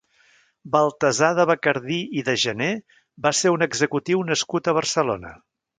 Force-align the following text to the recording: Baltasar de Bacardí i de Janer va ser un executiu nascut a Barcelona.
Baltasar 0.75 1.29
de 1.39 1.45
Bacardí 1.51 1.99
i 2.21 2.25
de 2.31 2.37
Janer 2.45 2.71
va 3.27 3.37
ser 3.43 3.55
un 3.59 3.69
executiu 3.71 4.29
nascut 4.33 4.73
a 4.73 4.79
Barcelona. 4.81 5.39